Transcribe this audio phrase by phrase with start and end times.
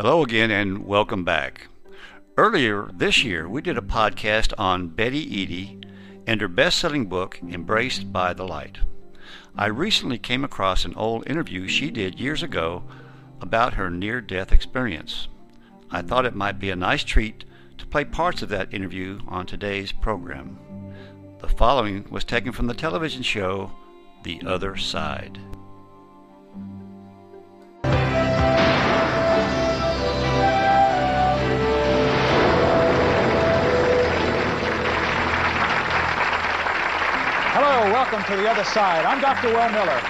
[0.00, 1.66] Hello again and welcome back.
[2.36, 5.80] Earlier this year, we did a podcast on Betty Eadie
[6.24, 8.78] and her best selling book, Embraced by the Light.
[9.56, 12.84] I recently came across an old interview she did years ago
[13.40, 15.26] about her near death experience.
[15.90, 17.42] I thought it might be a nice treat
[17.78, 20.60] to play parts of that interview on today's program.
[21.40, 23.72] The following was taken from the television show
[24.22, 25.40] The Other Side.
[38.28, 39.06] To the other side.
[39.06, 39.48] I'm Dr.
[39.48, 40.02] Will Miller.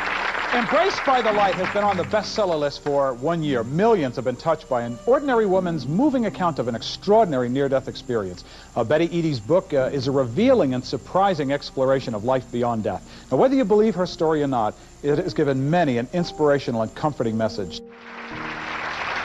[0.53, 3.63] Embraced by the Light has been on the bestseller list for one year.
[3.63, 8.43] Millions have been touched by an ordinary woman's moving account of an extraordinary near-death experience.
[8.75, 13.09] Uh, Betty Eadie's book uh, is a revealing and surprising exploration of life beyond death.
[13.31, 16.93] Now, whether you believe her story or not, it has given many an inspirational and
[16.97, 17.83] comforting message.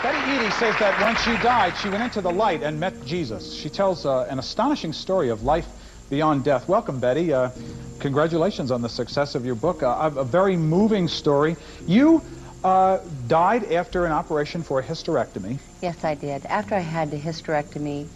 [0.04, 3.56] Betty Eadie says that when she died, she went into the light and met Jesus.
[3.56, 5.68] She tells uh, an astonishing story of life
[6.14, 6.68] beyond death.
[6.68, 7.34] Welcome, Betty.
[7.34, 7.50] Uh,
[7.98, 9.82] congratulations on the success of your book.
[9.82, 11.56] Uh, a very moving story.
[11.88, 12.22] You
[12.64, 15.58] uh, died after an operation for a hysterectomy.
[15.82, 16.46] Yes, I did.
[16.46, 18.08] After I had the hysterectomy,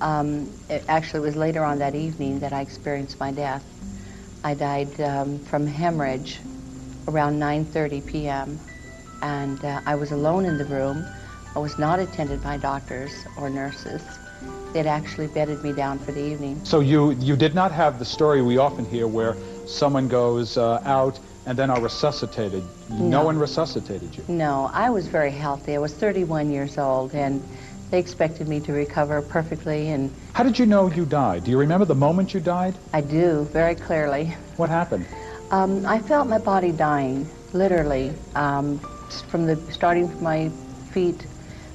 [0.00, 3.62] um, it actually was later on that evening that I experienced my death.
[4.42, 6.40] I died um, from hemorrhage
[7.06, 8.58] around 9.30 p.m.
[9.20, 11.04] And uh, I was alone in the room.
[11.54, 14.00] I was not attended by doctors or nurses.
[14.72, 16.64] They'd actually bedded me down for the evening.
[16.64, 20.80] So you, you did not have the story we often hear where someone goes uh,
[20.84, 22.64] out and then are resuscitated.
[22.88, 23.04] No.
[23.04, 23.24] No.
[23.24, 24.24] one resuscitated you.
[24.28, 25.74] No, I was very healthy.
[25.74, 27.42] I was 31 years old, and
[27.90, 31.44] they expected me to recover perfectly, and How did you know you died?
[31.44, 32.74] Do you remember the moment you died?
[32.92, 34.34] I do very clearly.
[34.56, 35.06] What happened?
[35.50, 38.78] Um, I felt my body dying, literally, um,
[39.28, 40.48] from the starting from my
[40.92, 41.26] feet,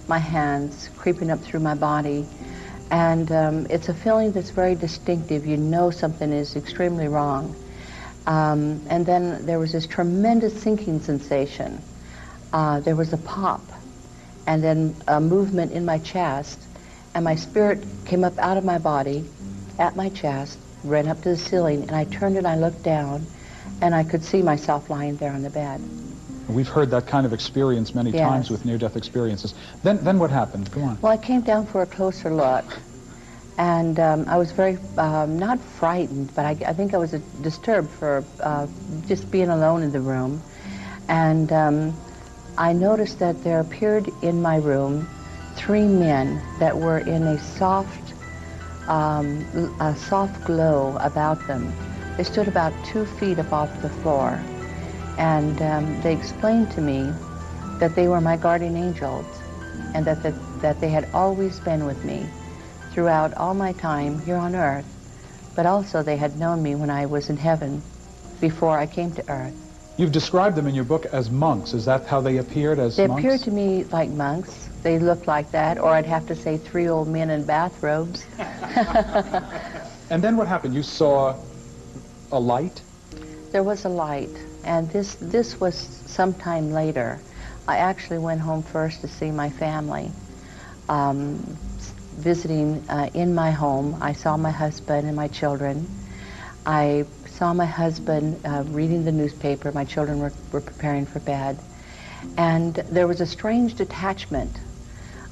[0.07, 2.25] my hands, creeping up through my body.
[2.89, 5.45] And um, it's a feeling that's very distinctive.
[5.45, 7.55] You know something is extremely wrong.
[8.25, 11.81] Um, and then there was this tremendous sinking sensation.
[12.53, 13.61] Uh, there was a pop,
[14.45, 16.59] and then a movement in my chest,
[17.13, 19.29] and my spirit came up out of my body,
[19.79, 23.25] at my chest, ran up to the ceiling, and I turned and I looked down,
[23.81, 25.81] and I could see myself lying there on the bed.
[26.47, 28.21] We've heard that kind of experience many Yes.
[28.21, 29.53] times with near-death experiences.
[29.83, 30.71] Then, then what happened?
[30.71, 30.97] Go on.
[31.01, 32.65] Well, I came down for a closer look,
[33.57, 37.19] and um, I was very, um, not frightened, but I, I think I was uh,
[37.41, 38.67] disturbed for uh,
[39.07, 40.41] just being alone in the room.
[41.09, 41.97] And um,
[42.57, 45.07] I noticed that there appeared in my room
[45.55, 48.13] three men that were in a soft,
[48.87, 51.73] um, a soft glow about them.
[52.15, 54.41] They stood about two feet above the floor,
[55.17, 57.11] and um, they explained to me
[57.79, 59.25] that they were my guardian angels,
[59.94, 62.25] and that, that, that they had always been with me
[62.91, 64.86] throughout all my time here on earth,
[65.56, 67.81] but also they had known me when I was in heaven
[68.41, 69.53] before I came to earth.
[69.97, 71.74] You've described them in your book as monks.
[71.74, 73.24] Is that how they appeared as They monks?
[73.24, 74.69] appeared to me like monks.
[74.83, 78.25] They looked like that, or I'd have to say three old men in bathrobes.
[80.09, 80.74] And then what happened?
[80.74, 81.36] You saw
[82.31, 82.81] a light?
[83.51, 84.30] There was a light,
[84.67, 85.75] and this this was
[86.05, 87.19] sometime later.
[87.67, 90.11] I actually went home first to see my family.
[90.89, 91.57] Um,
[92.17, 95.87] visiting uh, in my home, I saw my husband and my children.
[96.65, 99.71] I saw my husband uh, reading the newspaper.
[99.71, 101.59] My children were, were preparing for bed.
[102.37, 104.59] And there was a strange detachment.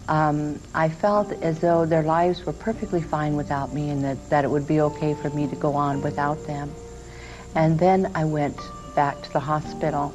[0.08, 4.46] Um, I felt as though their lives were perfectly fine without me and that, that
[4.46, 6.72] it would be okay for me to go on without them.
[7.56, 8.60] And then I went
[8.96, 10.14] back to the hospital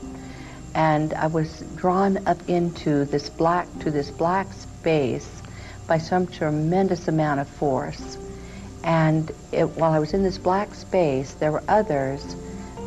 [0.74, 5.42] and I was drawn up into this black, to this black space
[5.88, 8.16] by some tremendous amount of force.
[8.84, 12.36] And it, while I was in this black space, there were others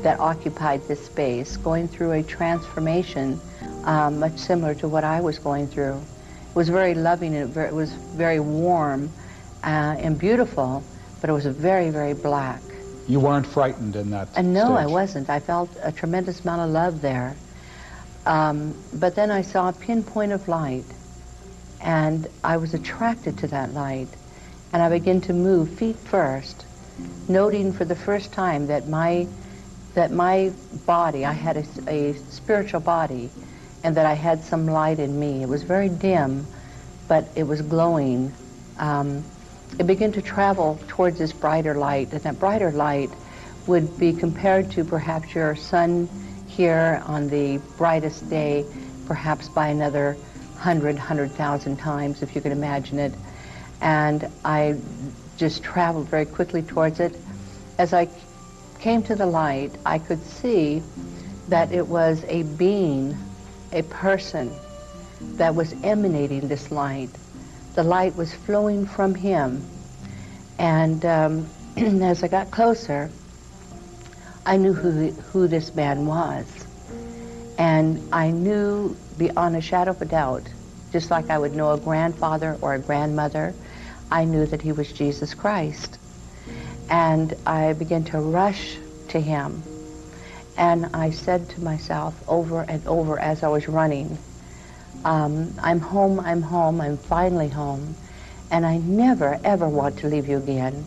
[0.02, 3.40] that occupied this space going through a transformation
[3.84, 5.98] um, much similar to what I was going through.
[6.50, 9.12] It was very loving and it was very warm
[9.64, 10.84] uh, and beautiful,
[11.20, 12.62] but it was very, very black.
[13.08, 14.78] You weren't frightened in that And no, stage.
[14.78, 15.30] I wasn't.
[15.30, 17.36] I felt a tremendous amount of love there.
[18.26, 20.86] Um, but then I saw a pinpoint of light,
[21.82, 24.08] and I was attracted to that light.
[24.72, 26.66] And I began to move feet first,
[27.28, 29.28] noting for the first time that my
[29.94, 30.52] that my
[30.88, 33.30] body, I had a, a spiritual body,
[33.84, 35.44] and that I had some light in me.
[35.44, 36.48] It was very dim,
[37.08, 38.34] but it was glowing.
[38.80, 39.24] Um,
[39.80, 43.12] it began to travel towards this brighter light, and that brighter light
[43.68, 46.10] would be compared to perhaps your sun
[46.48, 48.66] here on the brightest day,
[49.08, 50.18] perhaps by another
[50.58, 53.14] hundred, hundred thousand times, if you can imagine it.
[53.82, 54.76] And I
[55.38, 57.16] just traveled very quickly towards it.
[57.78, 58.08] As I
[58.80, 60.84] came to the light, I could see
[61.50, 63.18] that it was a being,
[63.72, 64.52] a person,
[65.38, 67.10] that was emanating this light.
[67.76, 69.68] The light was flowing from him.
[70.60, 73.10] And um, as I got closer,
[74.46, 76.46] I knew who, who this man was.
[77.58, 80.44] And I knew beyond a shadow of a doubt,
[80.92, 83.54] just like I would know a grandfather or a grandmother,
[84.12, 85.98] I knew that he was Jesus Christ.
[86.90, 88.78] And I began to rush
[89.10, 89.64] to him.
[90.58, 94.18] And I said to myself over and over as I was running,
[95.06, 97.96] um, I'm home, I'm home, I'm finally home,
[98.52, 100.86] and I never, ever want to leave you again.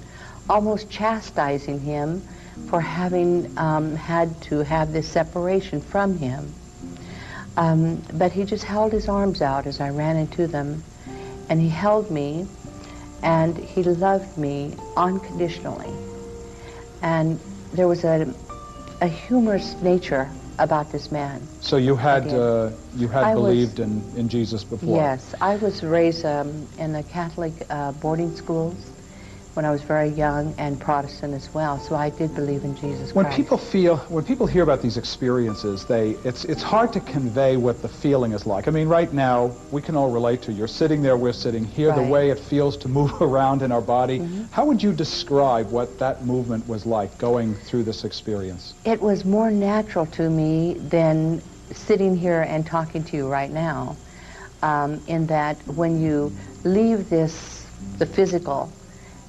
[0.49, 2.26] Almost chastising him
[2.69, 6.55] for having um, had to have this separation from him.
[7.56, 10.85] Um, but he just held his arms out as I ran into them,
[11.49, 12.47] and he held me,
[13.23, 15.93] and he loved me unconditionally.
[17.03, 17.41] And
[17.73, 18.32] there was a,
[19.00, 21.47] a humorous nature about this man.
[21.61, 24.97] So you had uh, you had I was- believed in, in Jesus before.
[24.97, 28.76] Yes, I was raised um, in the Catholic uh, boarding schools
[29.56, 33.14] when I was very young and Protestant as well, so I did believe in Jesus
[33.14, 33.38] When Christ.
[33.38, 37.81] people feel, when people hear about these experiences, they, it's, it's hard to convey what
[37.81, 38.69] the feeling is like.
[38.69, 41.94] I mean, right now, we can all relate to, you're sitting there, we're sitting here,
[41.94, 44.19] the way it feels to move around in our body.
[44.19, 44.44] Mm-hmm.
[44.50, 48.75] How would you describe what that movement was like going through this experience?
[48.85, 51.41] It was more natural to me than
[51.73, 53.97] sitting here and talking to you right now,
[54.62, 56.31] um, in that when you
[56.62, 57.67] leave this,
[57.97, 58.70] the physical,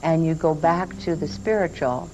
[0.04, 2.10] and you go back to the spiritual,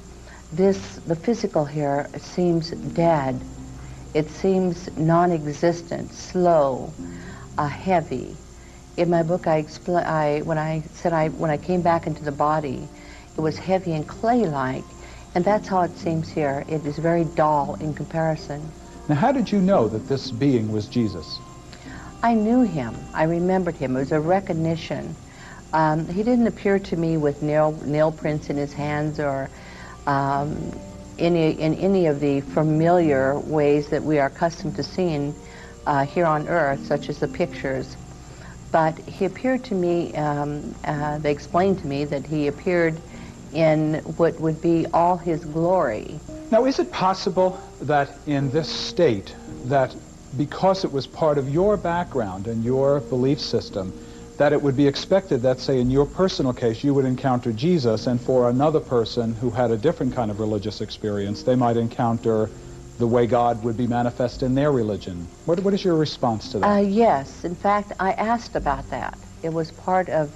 [0.52, 3.42] this, the physical here seems dead.
[4.14, 6.94] It seems non-existent, slow,
[7.58, 8.38] uh, heavy.
[8.98, 12.24] In my book, I expl- I, when I said I, when I came back into
[12.24, 12.88] the body,
[13.36, 14.84] it was heavy and clay-like,
[15.34, 16.64] and that's how it seems here.
[16.68, 18.72] It is very dull in comparison.
[19.10, 21.40] Now, how did you know that this being was Jesus?
[22.22, 22.96] I knew him.
[23.14, 23.98] I remembered him.
[23.98, 25.16] It was a recognition.
[25.74, 29.50] Um, he didn't appear to me with nail, nail prints in his hands or
[30.06, 30.72] um,
[31.18, 35.36] any, in any of the familiar ways that we are accustomed to seeing
[35.88, 37.98] uh, here on earth, such as the pictures.
[38.72, 43.00] But he appeared to me, um, uh, they explained to me that he appeared
[43.52, 46.20] in what would be all his glory.
[46.52, 49.96] Now, is it possible that in this state, that
[50.38, 53.94] because it was part of your background and your belief system,
[54.38, 58.08] that it would be expected that, say, in your personal case, you would encounter Jesus,
[58.08, 62.50] and for another person who had a different kind of religious experience, they might encounter
[62.98, 65.28] the way God would be manifest in their religion?
[65.46, 66.68] What, what is your response to that?
[66.68, 69.18] Uh, yes, in fact, I asked about that.
[69.42, 70.32] It was part of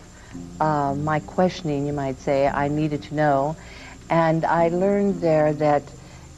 [0.59, 2.47] uh, my questioning, you might say.
[2.47, 3.55] I needed to know,
[4.09, 5.83] and I learned there that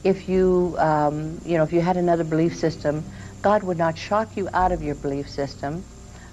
[0.04, 3.04] if you, um, you know, if you had another belief system,
[3.42, 5.84] God would not shock you out of your belief system,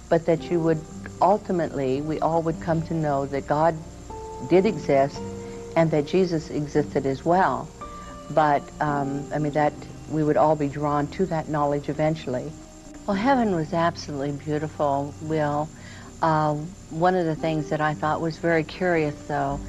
[0.10, 0.82] but that you would
[1.22, 3.76] ultimately, we all would come to know that God
[4.50, 5.20] did exist
[5.76, 7.68] and that Jesus existed as well.
[8.32, 9.74] But, um, I mean, that
[10.10, 12.52] we would all be drawn to that knowledge eventually.
[13.06, 15.70] Well, heaven was absolutely beautiful, Will.
[16.22, 16.56] Uh,
[16.90, 19.60] one of the things that I thought was very curious, though,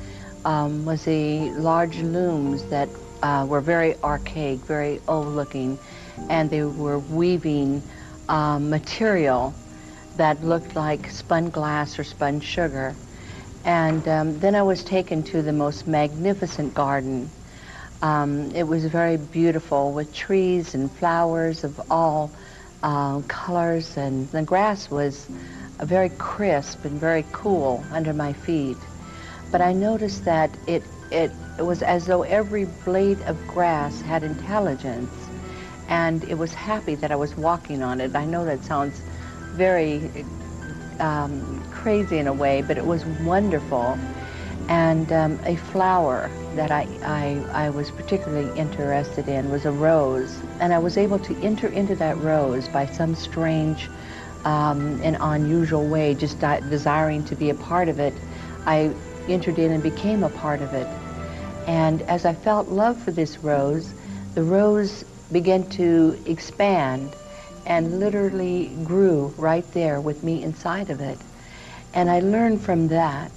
[0.45, 2.89] um, was the large looms that
[3.23, 5.79] uh, were very archaic, very old-looking,
[6.29, 7.83] and they were weaving
[8.29, 9.55] um, material
[10.19, 12.95] that looked like spun glass or spun sugar.
[13.65, 17.31] And um, then I was taken to the most magnificent garden.
[18.03, 22.31] Um, it was very beautiful with trees and flowers of all
[22.83, 25.29] uh, colors, and the grass was
[25.83, 28.77] very crisp and very cool under my feet.
[29.51, 34.23] But I noticed that it, it, it was as though every blade of grass had
[34.23, 35.11] intelligence
[35.89, 38.15] and it was happy that I was walking on it.
[38.15, 39.01] I know that sounds
[39.59, 40.25] very
[41.01, 43.99] um, crazy in a way, but it was wonderful.
[44.69, 50.41] And um, a flower that I, I, I was particularly interested in was a rose.
[50.61, 53.89] And I was able to enter into that rose by some strange
[54.45, 56.39] um, and unusual way, just
[56.71, 58.15] desiring to be a part of it.
[58.67, 58.93] I
[59.29, 60.87] entered in and became a part of it.
[61.67, 63.93] And as I felt love for this rose,
[64.35, 67.15] the rose began to expand
[67.69, 71.19] and literally grew right there with me inside of it.
[71.95, 73.31] And I learned from that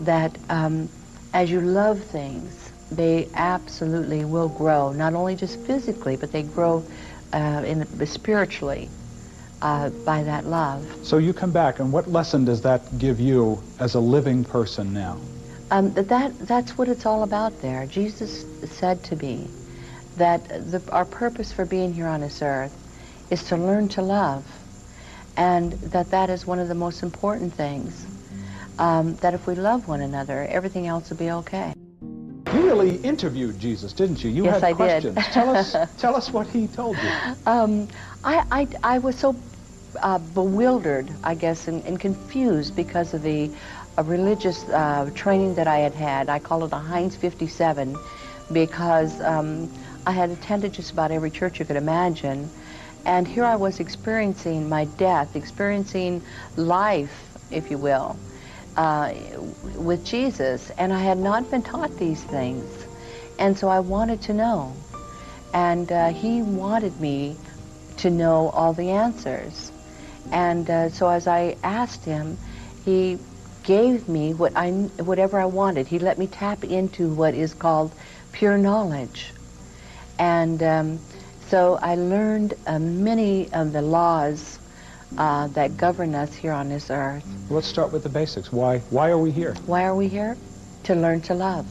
[0.00, 0.88] that um,
[1.32, 6.84] as you love things, they absolutely will grow, not only just physically, but they grow
[7.32, 8.90] uh, in, spiritually
[9.62, 10.84] uh, by that love.
[11.02, 14.92] So you come back, and what lesson does that give you as a living person
[14.92, 15.16] now?
[15.70, 17.86] Um, that, that's what it's all about there.
[17.86, 19.48] Jesus said to me
[20.16, 22.72] that the, our purpose for being here on this earth
[23.30, 24.44] is to learn to love,
[25.36, 28.06] and that that is one of the most important things.
[28.78, 31.74] Um, that if we love one another, everything else will be okay.
[32.52, 34.30] You really interviewed Jesus, didn't you?
[34.30, 35.14] You yes, had I questions.
[35.14, 35.24] Did.
[35.32, 37.10] tell us, tell us what he told you.
[37.46, 37.88] Um,
[38.24, 39.36] I, I, I was so
[40.00, 43.50] uh, bewildered, I guess, and, and, confused because of the
[43.98, 46.28] uh, religious uh, training that I had had.
[46.28, 47.96] I call it a Heinz 57
[48.52, 49.70] because um,
[50.06, 52.50] I had attended just about every church you could imagine.
[53.04, 56.22] And here I was experiencing my death, experiencing
[56.56, 58.16] life, if you will,
[58.76, 59.12] uh,
[59.74, 60.70] with Jesus.
[60.78, 62.86] And I had not been taught these things.
[63.38, 64.74] And so I wanted to know.
[65.54, 67.36] And uh, he wanted me
[67.98, 69.72] to know all the answers.
[70.30, 72.38] And uh, so as I asked him,
[72.84, 73.18] he
[73.62, 75.86] gave me what I, whatever I wanted.
[75.86, 77.94] He let me tap into what is called
[78.32, 79.32] pure knowledge.
[80.18, 81.00] And um,
[81.50, 84.60] so I learned uh, many of the laws
[85.18, 87.26] uh, that govern us here on this earth.
[87.50, 88.52] Let's start with the basics.
[88.52, 89.54] Why, why are we here?
[89.66, 90.36] Why are we here?
[90.84, 91.66] To learn to love.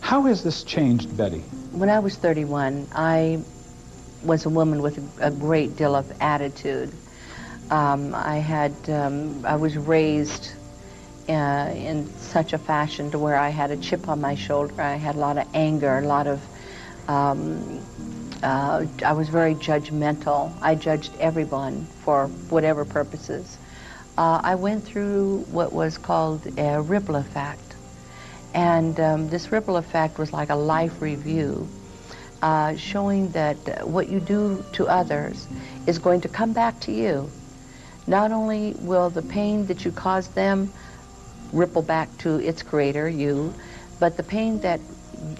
[0.00, 1.40] How has this changed, Betty?
[1.72, 3.42] When I was 31, I
[4.24, 6.90] was a woman with a, great deal of attitude.
[7.70, 10.52] Um, I had, um, I was raised
[11.28, 14.80] uh, in such a fashion to where I had a chip on my shoulder.
[14.80, 16.40] I had a lot of anger, a lot of,
[17.06, 17.80] um,
[18.42, 20.52] uh, I was very judgmental.
[20.60, 23.58] I judged everyone for whatever purposes.
[24.16, 27.76] Uh, I went through what was called a ripple effect.
[28.54, 31.68] And um, this ripple effect was like a life review,
[32.42, 35.46] uh, showing that what you do to others
[35.86, 37.30] is going to come back to you.
[38.06, 40.72] Not only will the pain that you cause them
[41.52, 43.52] ripple back to its creator, you,
[44.00, 44.80] but the pain that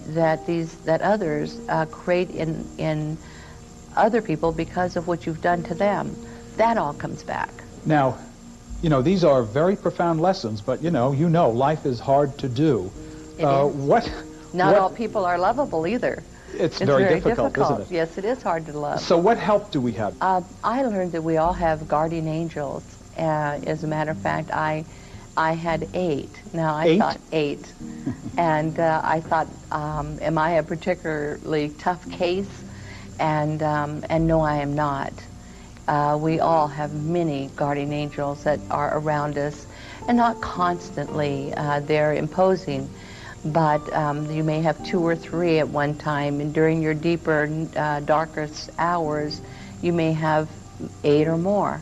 [0.09, 3.17] that these that others uh, create in in
[3.97, 6.15] other people because of what you've done to them,
[6.57, 7.50] that all comes back.
[7.85, 8.19] Now,
[8.83, 12.38] you know these are very profound lessons, but you know you know life is hard
[12.38, 12.91] to do.
[13.41, 14.11] Uh, what?
[14.53, 16.23] Not what, all people are lovable either.
[16.55, 17.95] It's, it's very, very difficult, difficult, isn't it?
[17.95, 19.00] Yes, it is hard to love.
[19.00, 20.17] So what help do we have?
[20.21, 22.83] Uh, I learned that we all have guardian angels.
[23.19, 24.85] Uh, as a matter of fact, I
[25.38, 26.42] I had eight.
[26.52, 26.99] Now I eight?
[26.99, 27.73] thought eight,
[28.37, 32.64] and uh, I thought, um, am I a particularly tough case?
[33.21, 35.12] And um, and no, I am not.
[35.87, 39.66] Uh, we all have many guardian angels that are around us,
[40.09, 41.54] and not constantly.
[41.57, 42.90] Uh, they're imposing,
[43.45, 47.49] but um, you may have two or three at one time, and during your deeper,
[47.76, 49.40] uh, darkest hours,
[49.83, 50.49] you may have
[51.04, 51.80] eight or more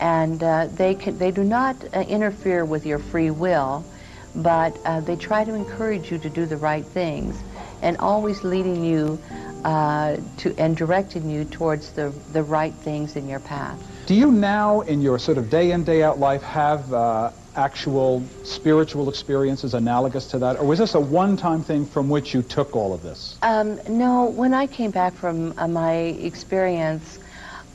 [0.00, 3.84] and uh, they can, they do not uh, interfere with your free will,
[4.34, 7.36] but uh, they try to encourage you to do the right things,
[7.82, 9.18] and always leading you
[9.64, 13.78] uh, to and directing you towards the the right things in your path.
[14.06, 18.24] Do you now, in your sort of day in day out life, have uh, actual
[18.44, 22.74] spiritual experiences analogous to that, or was this a one-time thing from which you took
[22.74, 23.36] all of this?
[23.42, 27.18] Um, no, when I came back from uh, my experience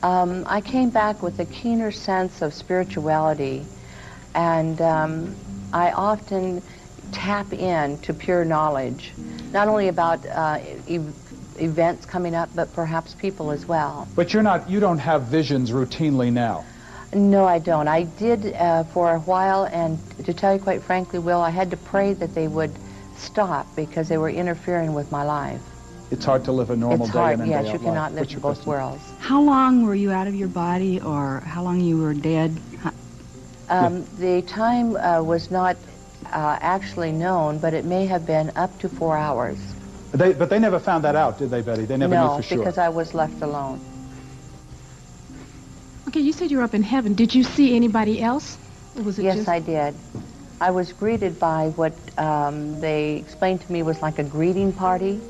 [0.02, 3.66] um, I came back with a keener sense of spirituality,
[4.34, 6.62] and um, I often
[7.12, 9.14] tap in to pure knowledge,
[9.52, 10.98] not only about uh, e
[11.58, 14.06] events coming up, but perhaps people as well.
[14.14, 16.64] But you're not, you don't have visions routinely now.
[17.14, 17.88] No, I don't.
[17.88, 21.70] I did uh, for a while, and to tell you quite frankly, Will, I had
[21.70, 22.78] to pray that they would
[23.16, 25.62] stop because they were interfering with my life.
[26.10, 27.80] It's hard to live a normal it's day hard, in and yes, day you out
[27.82, 28.12] cannot life.
[28.12, 28.70] live What's in your both question?
[28.70, 29.02] worlds.
[29.18, 32.56] How long were you out of your body, or how long you were dead?
[33.68, 35.76] Um, The time uh, was not
[36.26, 39.58] uh, actually known, but it may have been up to four hours.
[40.12, 41.84] They, but they never found that out, did they, Betty?
[41.84, 42.58] They never no, knew for sure.
[42.58, 43.80] No, because I was left alone.
[46.06, 47.14] Okay, you said you were up in heaven.
[47.14, 48.56] Did you see anybody else?
[48.96, 49.48] Or was it Yes, just...
[49.48, 49.94] I did.
[50.60, 55.20] I was greeted by what um, they explained to me was like a greeting party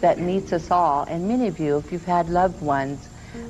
[0.00, 1.04] that meets us all.
[1.04, 3.08] And many of you, if you've had loved ones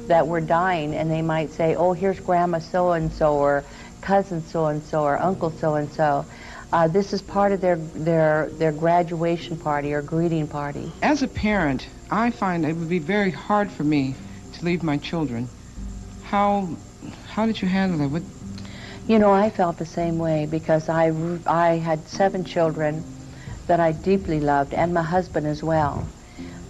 [0.09, 3.65] that were dying, and they might say, "Oh, here's Grandma so and so, or
[4.01, 6.25] cousin so and so, or Uncle so and so."
[6.73, 10.93] Uh, this is part of their their their graduation party or greeting party.
[11.03, 14.15] As a parent, I find it would be very hard for me
[14.53, 15.49] to leave my children.
[16.23, 16.69] How
[17.27, 18.11] how did you handle that?
[18.11, 18.23] What,
[19.07, 21.13] You know, I felt the same way because I,
[21.47, 23.05] I had seven children
[23.67, 26.07] that I deeply loved and my husband as well.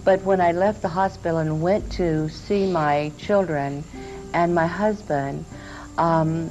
[0.03, 3.83] But when I left the hospital and went to see my children
[4.33, 5.45] and my husband,
[5.97, 6.49] um,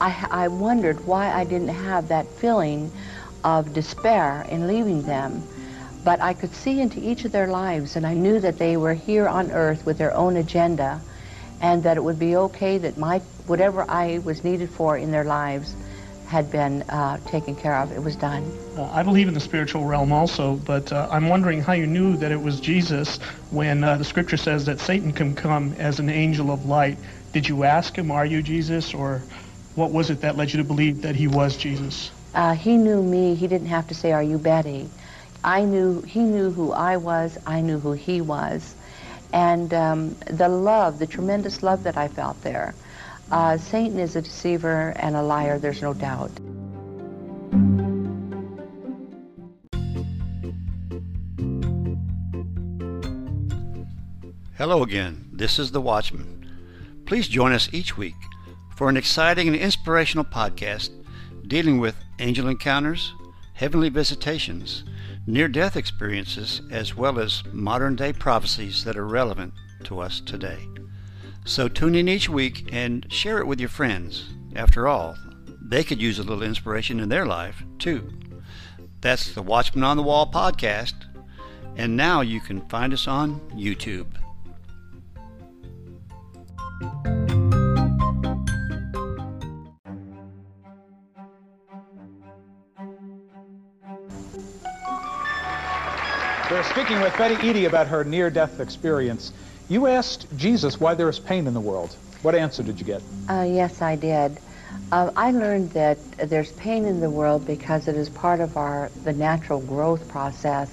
[0.00, 2.92] I, I wondered why I didn't have that feeling
[3.44, 5.42] of despair in leaving them.
[6.04, 8.94] But I could see into each of their lives and I knew that they were
[8.94, 11.00] here on earth with their own agenda
[11.60, 15.24] and that it would be okay that my whatever I was needed for in their
[15.24, 15.76] lives
[16.32, 17.92] had been uh, taken care of.
[17.92, 18.42] It was done.
[18.74, 22.16] Uh, I believe in the spiritual realm also, but uh, I'm wondering how you knew
[22.16, 23.18] that it was Jesus
[23.50, 26.98] when uh, the scripture says that Satan can come as an angel of light.
[27.32, 28.94] Did you ask him, Are you Jesus?
[28.94, 29.22] Or
[29.74, 32.10] what was it that led you to believe that he was Jesus?
[32.32, 33.34] Uh, he knew me.
[33.34, 34.88] He didn't have to say, "Are you Betty?"
[35.44, 36.00] I knew.
[36.00, 37.36] He knew who I was.
[37.46, 38.74] I knew who he was,
[39.34, 42.74] and um, the love, the tremendous love that I felt there.
[43.30, 45.58] Uh, Satan is a deceiver and a liar.
[45.58, 46.30] There's no doubt.
[54.56, 55.28] Hello again.
[55.32, 56.46] This is The Watchman.
[57.06, 58.14] Please join us each week
[58.76, 60.90] for an exciting and inspirational podcast
[61.46, 63.12] dealing with angel encounters,
[63.54, 64.84] heavenly visitations,
[65.26, 69.52] near death experiences, as well as modern day prophecies that are relevant
[69.84, 70.58] to us today.
[71.44, 74.24] So tune in each week and share it with your friends.
[74.56, 75.16] After all,
[75.60, 78.10] they could use a little inspiration in their life, too.
[79.00, 80.94] That's the Watchman on the Wall podcast,
[81.76, 84.06] and now you can find us on YouTube.
[96.50, 99.32] We're speaking with Betty Eadie about her near-death experience.
[99.72, 101.96] You asked Jesus why there is pain in the world.
[102.20, 103.02] What answer did you get?
[103.30, 104.38] Uh, yes, I did.
[104.92, 108.90] Uh, I learned that there's pain in the world because it is part of our
[109.04, 110.68] the natural growth process.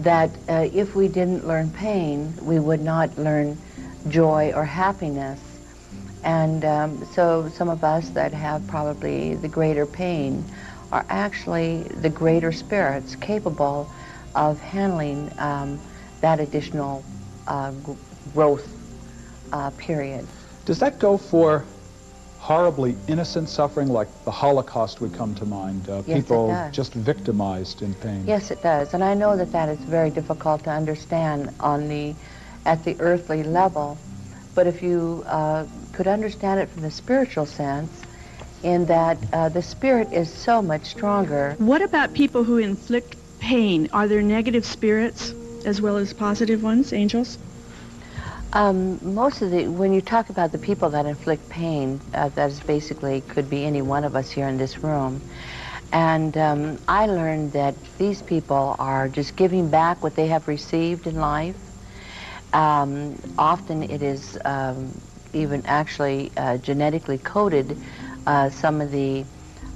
[0.00, 3.56] That uh, if we didn't learn pain, we would not learn
[4.08, 5.40] joy or happiness.
[6.24, 10.44] And um, so some of us that have probably the greater pain
[10.90, 13.88] are actually the greater spirits capable
[14.34, 15.78] of handling um,
[16.20, 17.04] that additional
[17.46, 17.72] uh,
[18.32, 18.68] growth
[19.52, 20.26] uh, period.
[20.64, 21.64] Does that go for
[22.38, 25.88] horribly innocent suffering like the Holocaust would come to mind?
[25.88, 26.74] Uh, Yes, it people does.
[26.74, 28.24] just victimized in pain.
[28.26, 32.14] Yes, it does, and I know that that is very difficult to understand on the
[32.64, 33.98] at the earthly level.
[34.54, 38.02] But if you uh, could understand it from the spiritual sense,
[38.62, 41.54] in that uh, the spirit is so much stronger.
[41.58, 43.88] What about people who inflict pain?
[43.92, 45.32] Are there negative spirits
[45.64, 47.38] as well as positive ones, angels?
[48.52, 52.50] Um, most of the when you talk about the people that inflict pain, uh, that
[52.50, 55.22] is basically could be any one of us here in this room.
[55.92, 61.06] And um, I learned that these people are just giving back what they have received
[61.06, 61.56] in life.
[62.52, 64.98] Um, often it is um,
[65.34, 67.76] even actually uh, genetically coded.
[68.26, 69.24] Uh, some of the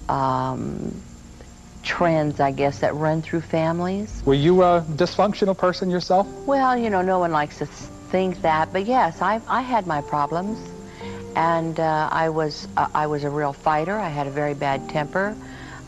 [0.08, 1.02] um,
[1.82, 4.22] trends, I guess, that run through families.
[4.24, 6.26] Were you a dysfunctional person yourself?
[6.46, 7.66] Well, you know, no one likes to
[8.12, 10.58] think that, but yes, I, I had my problems,
[11.34, 13.98] and uh, I was uh, I was a real fighter.
[13.98, 15.34] I had a very bad temper.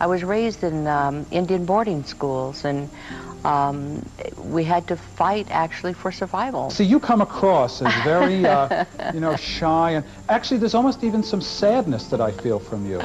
[0.01, 2.91] I was raised in um, Indian boarding schools, and
[3.45, 4.03] um,
[4.39, 6.71] we had to fight actually for survival.
[6.71, 11.23] See, you come across as very, uh, you know, shy, and actually, there's almost even
[11.23, 13.01] some sadness that I feel from you.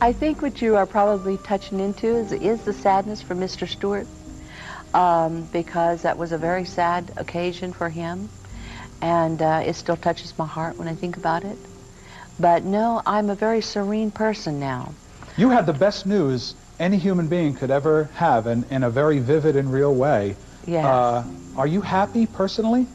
[0.00, 3.66] I think what you are probably touching into is, is the sadness for Mr.
[3.68, 4.06] Stewart,
[4.94, 8.30] um, because that was a very sad occasion for him,
[9.04, 11.58] and uh, it still touches my heart when I think about it.
[12.40, 14.94] But no, I'm a very serene person now.
[15.36, 19.18] You had the best news any human being could ever have, and in a very
[19.18, 20.36] vivid and real way.
[20.66, 20.86] Yes.
[20.86, 22.86] Uh, are you happy personally?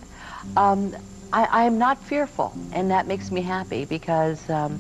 [0.58, 0.96] Um,
[1.32, 4.80] I, I am not fearful, and that makes me happy because um,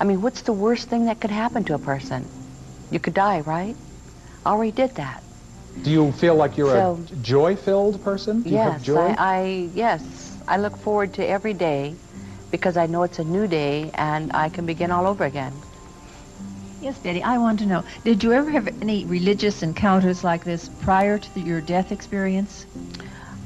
[0.00, 2.26] I mean, what's the worst thing that could happen to a person?
[2.90, 3.76] You could die, right?
[4.46, 5.22] I already did that.
[5.82, 8.40] Do you feel like you're So- a joy-filled person?
[8.42, 9.14] Do you have yes, joy?
[9.18, 11.96] I, I yes, I look forward to every day
[12.50, 15.62] because I know it's a new day and I can begin all over again.
[16.80, 20.70] Yes, Betty, I want to know, did you ever have any religious encounters like this
[20.80, 22.66] prior to the, your death experience?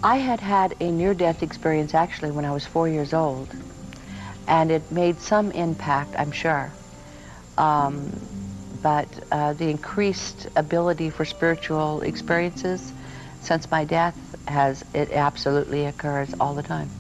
[0.05, 3.57] I had had a near-death experience actually when I was four years old,
[4.47, 6.73] and it made some impact, I'm sure.
[7.59, 8.13] Um,
[8.83, 12.93] but uh, the increased ability for spiritual experiences
[13.41, 16.91] since my death has, it absolutely occurs all the time.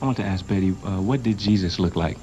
[0.00, 2.18] I want to ask Betty, uh, what did Jesus look like?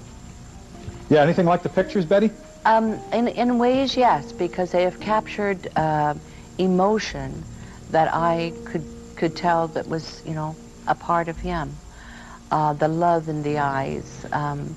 [1.09, 2.31] yeah, anything like the pictures, Betty?
[2.65, 6.15] Um, in, in ways, yes, because they have captured uh,
[6.57, 7.43] emotion
[7.91, 8.83] that I could
[9.15, 10.55] could tell that was, you know,
[10.87, 11.73] a part of him.
[12.51, 14.75] Uh, the love in the eyes, um,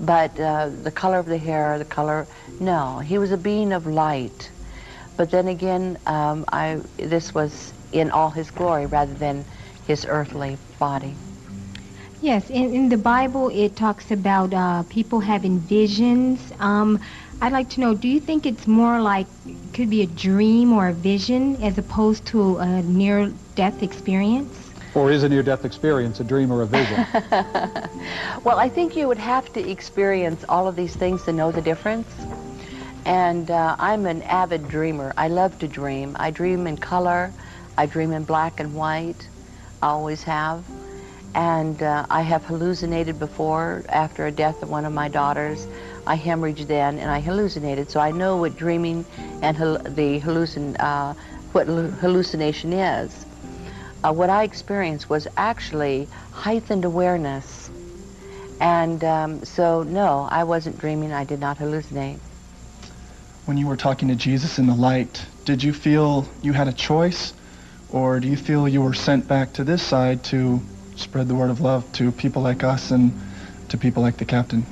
[0.00, 2.26] but uh, the color of the hair, the color,
[2.60, 4.50] no, he was a being of light.
[5.16, 9.46] But then again, um, I this was in all his glory rather than
[9.86, 11.16] his earthly body.
[12.20, 16.52] Yes, in, in the Bible it talks about uh, people having visions.
[16.58, 16.98] Um,
[17.40, 19.28] I'd like to know, do you think it's more like,
[19.72, 24.56] could be a dream or a vision as opposed to a near-death experience?
[24.94, 27.06] Or is a near-death experience a dream or a vision?
[28.44, 31.60] Well, I think you would have to experience all of these things to know the
[31.60, 32.08] difference.
[33.04, 35.12] And uh, I'm an avid dreamer.
[35.16, 36.16] I love to dream.
[36.18, 37.34] I dream in color.
[37.78, 39.28] I dream in black and white.
[39.80, 40.64] I always have.
[41.36, 45.68] And uh, I have hallucinated before after a death of one of my daughters.
[46.04, 47.88] I hemorrhaged then and I hallucinated.
[47.88, 49.06] So I know what dreaming
[49.42, 51.14] and the hallucin- uh,
[51.52, 53.24] what hallucination is.
[54.02, 57.70] Uh, what I experienced was actually heightened awareness.
[58.58, 61.12] And um, so, no, I wasn't dreaming.
[61.12, 62.18] I did not hallucinate.
[63.44, 66.72] When you were talking to Jesus in the light, did you feel you had a
[66.72, 67.34] choice?
[67.90, 70.60] Or do you feel you were sent back to this side to
[70.96, 73.12] spread the word of love to people like us and
[73.70, 74.66] to people like the captain?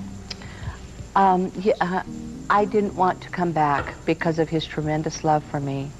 [1.15, 2.03] Um, he, uh,
[2.51, 5.91] I didn't want to come back because of his tremendous love for me.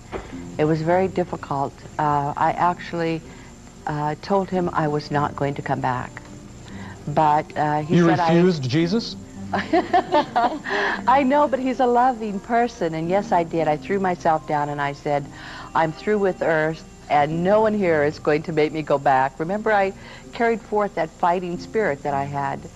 [0.59, 1.73] It was very difficult.
[1.99, 3.23] Uh, I actually
[3.87, 6.21] uh, told him I was not going to come back.
[7.09, 9.17] But uh, he you said refused Jesus?
[9.55, 11.03] I...
[11.07, 12.95] I know, but he's a loving person.
[12.95, 13.69] And yes, I did.
[13.69, 15.25] I threw myself down and I said,
[15.75, 19.39] I'm through with earth and no one here is going to make me go back.
[19.39, 19.93] Remember, I
[20.33, 22.69] carried forth that fighting spirit that I had.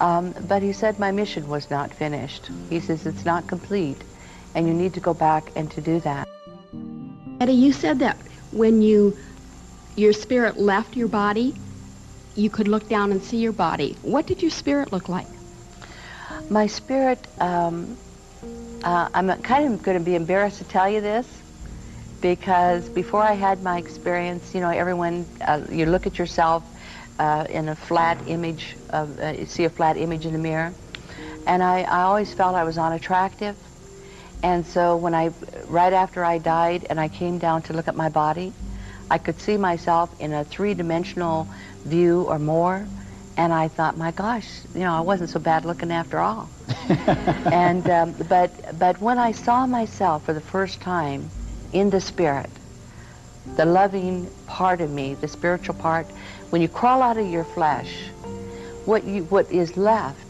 [0.00, 2.50] Um, but he said my mission was not finished.
[2.68, 4.04] He says it's not complete,
[4.54, 6.28] and you need to go back and to do that.
[7.40, 9.16] Eddie, you said that when you
[9.96, 11.54] your spirit left your body,
[12.34, 13.96] you could look down and see your body.
[14.02, 15.28] What did your spirit look like?
[16.50, 17.96] My spirit, um,
[18.82, 21.43] uh, I'm kind of going to be embarrassed to tell you this,
[22.24, 26.64] because before I had my experience, you know, everyone, uh, you look at yourself
[27.18, 30.72] uh, in a flat image, of, uh, you see a flat image in the mirror,
[31.46, 33.56] and I, I always felt I was unattractive.
[34.42, 35.32] And so when I,
[35.66, 38.54] right after I died and I came down to look at my body,
[39.10, 41.46] I could see myself in a three-dimensional
[41.84, 42.88] view or more,
[43.36, 46.48] and I thought, my gosh, you know, I wasn't so bad looking after all.
[46.88, 51.30] and um, but but when I saw myself for the first time
[51.74, 52.50] in the spirit,
[53.56, 56.06] the loving part of me, the spiritual part,
[56.50, 58.08] when you crawl out of your flesh,
[58.86, 60.26] what you what is left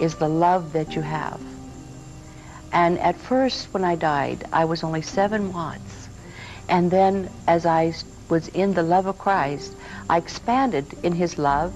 [0.00, 1.40] is the love that you have.
[2.72, 6.08] And at first, when I died, I was only seven watts.
[6.68, 7.94] And then, as I
[8.28, 9.74] was in the love of Christ,
[10.10, 11.72] I expanded in his love,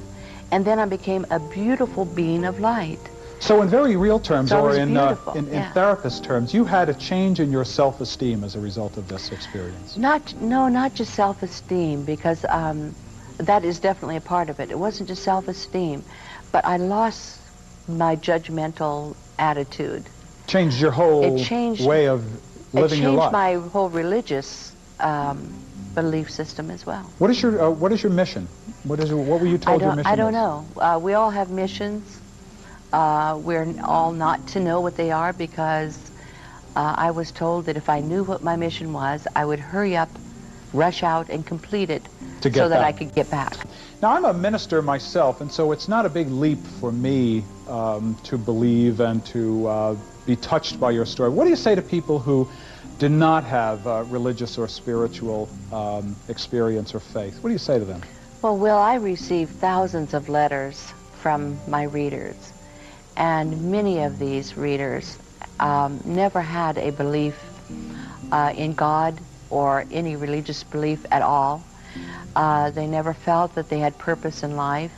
[0.51, 3.10] and then I became a beautiful being of light.
[3.41, 5.73] So in very real terms, So or in, uh, in, in yeah.
[5.73, 9.97] therapist terms, you had a change in your self-esteem as a result of this experience.
[9.97, 12.95] Not, no, not just self-esteem, because um,
[13.39, 14.71] that is definitely a part of it.
[14.71, 16.05] It wasn't just self-esteem,
[16.53, 17.41] but I lost
[17.89, 20.05] my judgmental attitude.
[20.47, 22.23] Changed your whole It changed- way of
[22.75, 25.55] living it changed my whole religious um,
[25.95, 27.03] belief system as well.
[27.19, 28.47] What is your uh, What is your mission?
[28.85, 30.77] What is your, What were you told your mission I don't was?
[30.77, 30.83] know.
[30.83, 32.20] Uh, we all have missions.
[32.93, 36.11] Uh, we're all not to know what they are because
[36.77, 39.97] uh, I was told that if I knew what my mission was, I would hurry
[39.97, 40.11] up,
[40.73, 42.09] rush out, and complete it
[42.41, 42.95] To get so that back.
[42.95, 43.57] I could get back.
[44.03, 48.17] Now I'm a minister myself, and so it's not a big leap for me um,
[48.25, 51.31] to believe and to uh, be touched by your story.
[51.31, 52.49] What do you say to people who
[52.99, 57.35] do not have uh, religious or spiritual um, experience or faith?
[57.41, 58.03] What do you say to them?
[58.43, 62.53] Well, Will, I receive thousands of letters from my readers.
[63.17, 65.19] And many of these readers
[65.59, 67.37] um, never had a belief
[68.33, 69.19] uh, in God
[69.51, 71.63] or any religious belief at all.
[72.37, 74.93] Uh, they never felt that they had purpose in life.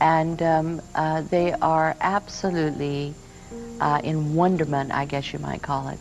[0.00, 3.14] And um, uh, they are absolutely
[3.80, 5.98] uh, in wonderment, I guess you might call it,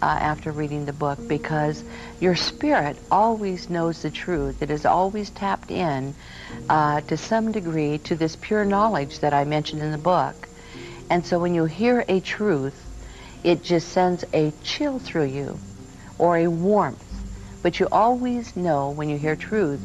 [0.00, 1.84] uh, after reading the book because
[2.20, 4.62] your spirit always knows the truth.
[4.62, 6.14] It is always tapped in
[6.68, 10.48] uh, to some degree to this pure knowledge that I mentioned in the book.
[11.10, 12.86] And so when you hear a truth,
[13.42, 15.60] it just sends a chill through you
[16.18, 17.04] or a warmth.
[17.62, 19.80] But you always know when you hear truth.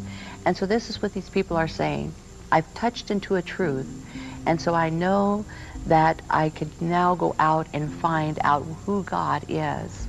[0.46, 2.16] And so this is what these people are saying.
[2.52, 3.88] I've touched into a truth.
[4.46, 5.46] And so I know
[5.86, 10.08] that I could now go out and find out who God is.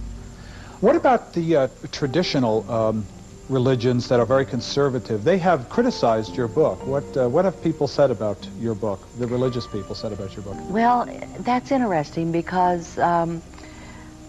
[0.80, 3.06] What about the uh, traditional um,
[3.50, 5.24] religions that are very conservative?
[5.24, 6.86] They have criticized your book.
[6.86, 10.42] What, uh, what have people said about your book, the religious people said about your
[10.44, 10.56] book?
[10.70, 11.08] Well,
[11.40, 13.42] that's interesting because um,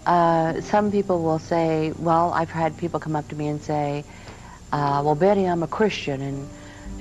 [0.06, 4.04] uh, some people will say, well, I've had people come up to me and say,
[4.72, 6.50] uh, well, Betty, I'm a Christian, and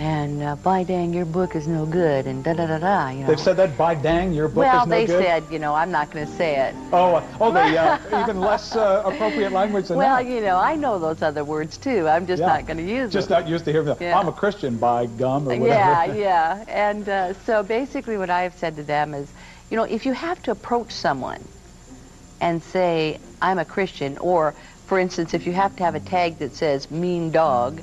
[0.00, 3.10] and uh, by dang, your book is no good, and da da da da.
[3.10, 3.26] You know.
[3.26, 5.08] They've said that by dang, your book well, is no good.
[5.10, 6.74] Well, they said, you know, I'm not going to say it.
[6.90, 10.24] Oh, uh, oh, the uh, even less uh, appropriate language than well, that.
[10.24, 12.08] Well, you know, I know those other words too.
[12.08, 12.46] I'm just yeah.
[12.46, 13.36] not going to use just them.
[13.36, 13.98] Just not used to hear them.
[14.00, 14.18] Yeah.
[14.18, 15.66] I'm a Christian by gum or whatever.
[15.66, 16.64] Yeah, yeah.
[16.66, 19.30] And uh, so basically, what I have said to them is,
[19.70, 21.44] you know, if you have to approach someone
[22.40, 24.54] and say, I'm a Christian, or
[24.86, 27.82] for instance, if you have to have a tag that says mean dog,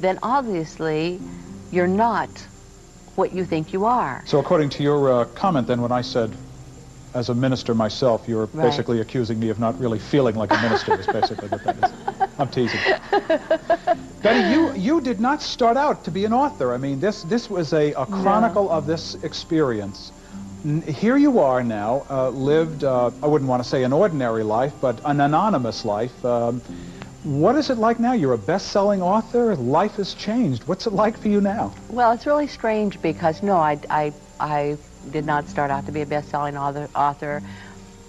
[0.00, 1.20] then obviously
[1.72, 2.28] you're not
[3.16, 4.22] what you think you are.
[4.26, 6.34] So according to your uh, comment then when I said,
[7.14, 8.64] as a minister myself, you're right.
[8.64, 12.30] basically accusing me of not really feeling like a minister is basically what that is.
[12.38, 12.80] I'm teasing.
[14.22, 16.72] Betty, you, you did not start out to be an author.
[16.72, 18.70] I mean, this, this was a, a chronicle no.
[18.70, 20.12] of this experience.
[20.64, 24.44] N here you are now, uh, lived, uh, I wouldn't want to say an ordinary
[24.44, 26.24] life, but an anonymous life.
[26.24, 26.62] Um,
[27.24, 28.12] what is it like now?
[28.12, 29.54] You're a best-selling author.
[29.54, 30.64] Life has changed.
[30.64, 31.72] What's it like for you now?
[31.88, 34.76] Well, it's really strange because no, I, I, I
[35.10, 37.42] did not start out to be a best-selling author, author,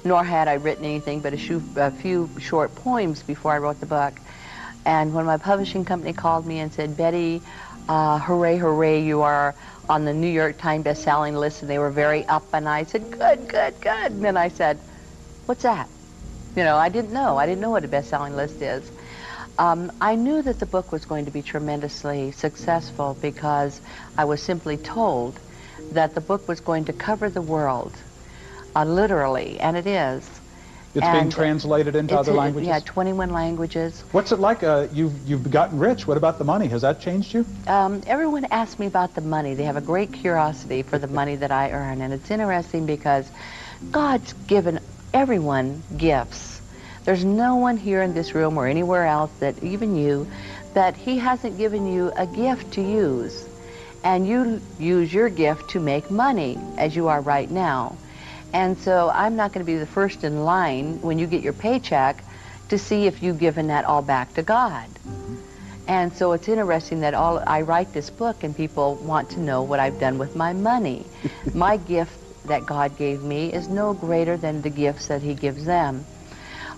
[0.04, 3.80] nor had I written anything but a, few, a few short poems before I wrote
[3.80, 4.14] the book.
[4.86, 7.42] And when my publishing company called me and said, Betty,
[7.88, 9.54] uh, hooray, hooray, you are
[9.90, 13.12] on the New York Times best-selling list, and they were very up, and I said,
[13.12, 14.12] good, good, good.
[14.12, 14.80] And then I said,
[15.46, 15.88] what's that?
[16.56, 17.38] You know, I didn't know.
[17.38, 18.90] I didn't know what a best-selling list is.
[19.58, 23.82] Um, I knew that the book was going to be tremendously successful because
[24.18, 25.40] I was simply told
[25.92, 27.94] that the book was going to cover the world,
[28.76, 30.30] uh, literally, and it is.
[30.96, 32.68] It's and being translated into other languages?
[32.68, 34.04] Yeah, 21 languages.
[34.12, 34.64] What's it like?
[34.64, 36.08] Uh, you've, you've gotten rich.
[36.08, 36.68] What about the money?
[36.68, 37.46] Has that changed you?
[37.66, 39.56] Um, everyone asks me about the money.
[39.56, 43.32] They have a great curiosity for the money that I earn, and it's interesting because
[43.90, 44.80] God's given
[45.14, 46.53] everyone gifts.
[47.06, 50.28] There's no one here in this room or anywhere else that, even you,
[50.74, 53.46] that he hasn't given you a gift to use.
[54.04, 57.98] And you use your gift to make money, as you are right now.
[58.54, 61.54] And so I'm not going to be the first in line when you get your
[61.54, 62.24] paycheck
[62.70, 64.90] to see if you've given that all back to God.
[65.88, 69.64] And so it's interesting that all I write this book and people want to know
[69.64, 71.06] what I've done with my money.
[71.54, 75.66] my gift that God gave me is no greater than the gifts that he gives
[75.66, 76.06] them.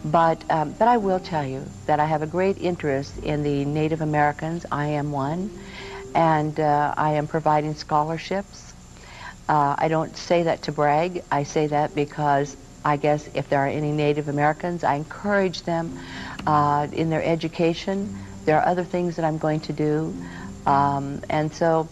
[0.06, 3.66] But, um, but I will tell you that I have a great interest in the
[3.66, 4.66] Native Americans.
[4.72, 5.50] I am one.
[6.14, 8.74] And uh, I am providing scholarships.
[9.50, 11.24] Uh, I don't say that to brag.
[11.32, 16.00] I say that because I guess if there are any Native Americans, I encourage them
[16.46, 18.18] uh, in their education.
[18.46, 20.16] There are other things that I'm going to do.
[20.66, 21.90] Um, and so,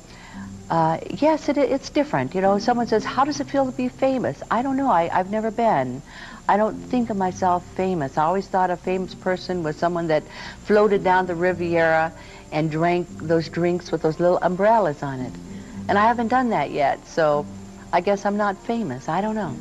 [0.69, 2.33] uh, yes, it, it's different.
[2.33, 4.41] You know, someone says, how does it feel to be famous?
[4.49, 4.89] I don't know.
[4.89, 6.01] I, I've never been.
[6.47, 8.17] I don't think of myself famous.
[8.17, 10.23] I always thought a famous person was someone that
[10.63, 12.11] floated down the Riviera
[12.51, 15.33] and drank those drinks with those little umbrellas on it.
[15.87, 17.45] And I haven't done that yet, so
[17.93, 19.07] I guess I'm not famous.
[19.07, 19.55] I don't know.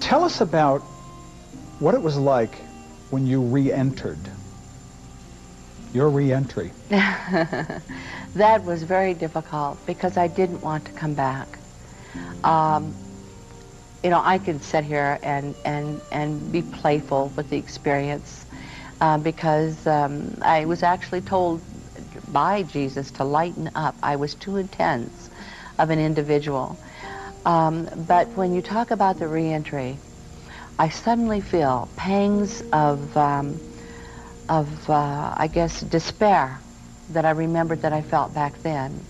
[0.00, 0.80] Tell us about
[1.80, 2.54] what it was like
[3.10, 4.18] when you re-entered.
[5.92, 6.70] Your re-entry.
[6.90, 11.58] that was very difficult because I didn't want to come back.
[12.44, 12.94] Um,
[14.02, 18.46] you know, I could sit here and, and, and be playful with the experience
[19.00, 21.60] uh, because um, I was actually told
[22.32, 23.96] by Jesus to lighten up.
[24.02, 25.30] I was too intense
[25.78, 26.78] of an individual.
[27.44, 29.98] Um, but when you talk about the reentry,
[30.78, 33.60] I suddenly feel pangs of, um,
[34.48, 36.60] of uh, I guess, despair
[37.10, 39.04] that I remembered that I felt back then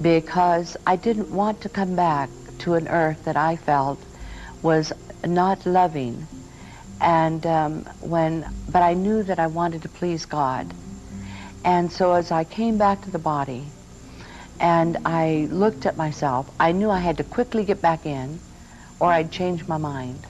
[0.00, 3.98] because I didn't want to come back to an earth that I felt
[4.62, 4.92] was
[5.24, 6.26] not loving.
[7.00, 10.72] And um, when, but I knew that I wanted to please God.
[11.64, 13.64] And so as I came back to the body
[14.60, 18.40] and I looked at myself, I knew I had to quickly get back in
[19.00, 20.26] or I'd change my mind.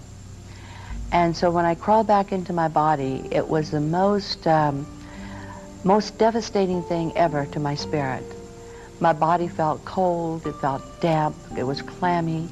[1.10, 4.86] And so when I crawled back into my body, it was the most, um,
[5.84, 8.24] most devastating thing ever to my spirit.
[9.00, 12.48] My body felt cold, it felt damp, it was clammy.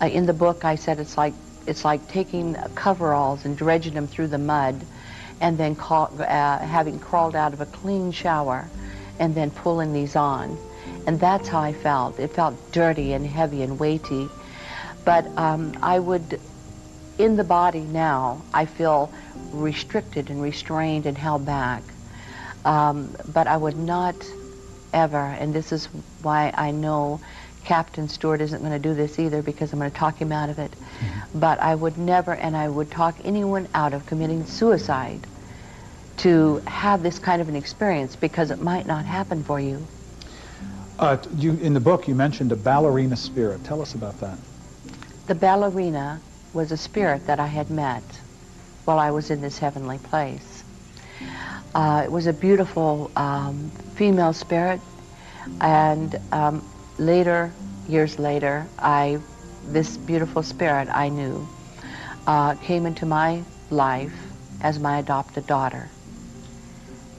[0.00, 1.34] Uh, in the book, I said it's like,
[1.66, 4.80] it's like taking coveralls and dredging them through the mud
[5.40, 8.68] and then uh, having crawled out of a clean shower
[9.18, 10.56] and then pulling these on.
[11.06, 12.18] And that's how I felt.
[12.18, 14.28] It felt dirty and heavy and weighty.
[15.04, 16.40] But um, I would,
[17.18, 19.12] in the body now, I feel
[19.52, 21.82] restricted and restrained and held back.
[22.64, 24.14] Um, but I would not
[24.92, 25.86] ever, and this is
[26.22, 27.20] why I know
[27.64, 30.48] Captain Stewart isn't going to do this either because I'm going to talk him out
[30.48, 30.70] of it.
[30.70, 31.40] Mm-hmm.
[31.40, 35.20] But I would never, and I would talk anyone out of committing suicide
[36.18, 39.86] to have this kind of an experience because it might not happen for you.
[40.98, 43.62] Uh, you in the book, you mentioned a ballerina spirit.
[43.64, 44.38] Tell us about that.
[45.26, 46.20] The ballerina
[46.52, 48.02] was a spirit that I had met
[48.84, 50.64] while I was in this heavenly place.
[51.74, 54.80] Uh, it was a beautiful um, female spirit,
[55.60, 56.64] and um,
[56.98, 57.52] later,
[57.88, 59.18] years later, I,
[59.66, 61.46] this beautiful spirit I knew
[62.26, 64.14] uh, came into my life
[64.60, 65.88] as my adopted daughter.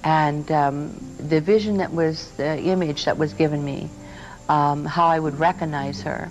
[0.03, 3.89] And um, the vision that was, the image that was given me,
[4.47, 6.29] um, how I would recognize her,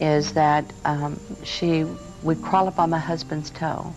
[0.00, 1.86] is that um, she
[2.22, 3.94] would crawl up on my husband's toe,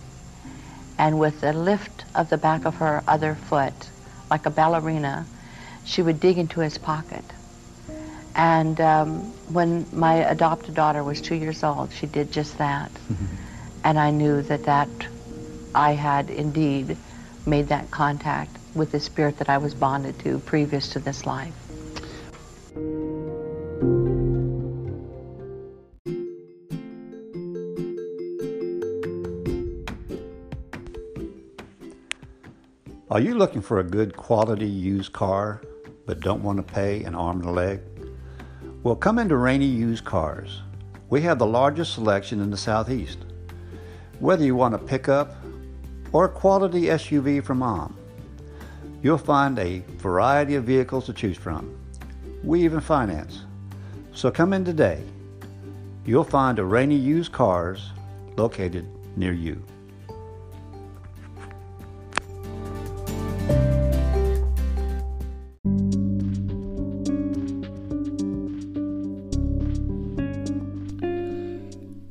[1.00, 3.90] and with the lift of the back of her other foot,
[4.30, 5.26] like a ballerina,
[5.84, 7.24] she would dig into his pocket
[8.34, 9.20] and um,
[9.52, 12.90] when my adopted daughter was two years old, she did just that.
[12.90, 13.24] Mm-hmm.
[13.84, 14.88] And I knew that that
[15.74, 16.96] I had indeed
[17.46, 21.54] made that contact with the spirit that I was bonded to previous to this life.
[33.10, 35.62] Are you looking for a good quality used car
[36.06, 37.80] but don't want to pay an arm and a leg?
[38.84, 40.60] Well, come into Rainey Used Cars.
[41.08, 43.18] We have the largest selection in the Southeast.
[44.20, 45.34] Whether you want a pickup
[46.12, 47.96] or a quality SUV from mom,
[49.02, 51.76] you'll find a variety of vehicles to choose from.
[52.44, 53.42] We even finance.
[54.14, 55.02] So come in today.
[56.04, 57.90] You'll find a Rainey Used Cars
[58.36, 59.60] located near you.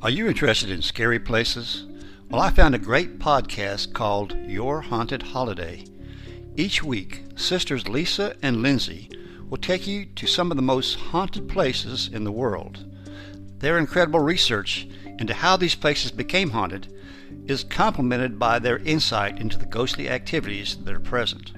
[0.09, 1.85] Are you interested in scary places?
[2.31, 5.85] Well, I found a great podcast called Your Haunted Holiday.
[6.55, 9.11] Each week, sisters Lisa and Lindsay
[9.51, 12.83] will take you to some of the most haunted places in the world.
[13.59, 14.87] Their incredible research
[15.19, 16.91] into how these places became haunted
[17.45, 21.51] is complemented by their insight into the ghostly activities that are present.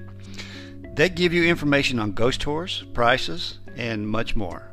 [0.94, 4.70] They give you information on ghost tours, prices, and much more.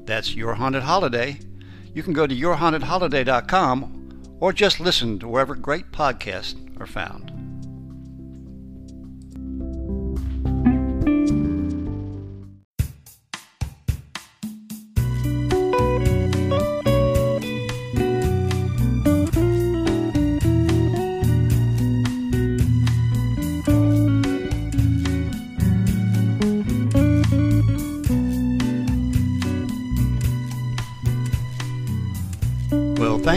[0.00, 1.38] That's Your Haunted Holiday
[1.94, 7.43] you can go to yourhauntedholiday.com or just listen to wherever great podcasts are found.